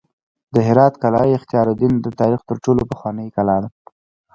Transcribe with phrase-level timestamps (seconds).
[0.53, 3.69] د هرات قلعه اختیارالدین د تاریخ تر ټولو پخوانۍ کلا ده